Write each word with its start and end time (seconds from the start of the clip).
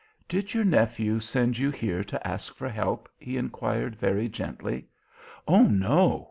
"Did 0.27 0.55
your 0.55 0.63
nephew 0.63 1.19
send 1.19 1.59
you 1.59 1.69
here 1.69 2.03
to 2.05 2.27
ask 2.27 2.55
for 2.55 2.67
help?" 2.67 3.07
he 3.19 3.37
inquired 3.37 3.97
very 3.97 4.27
gently. 4.29 4.87
"Oh, 5.47 5.65
no!" 5.67 6.19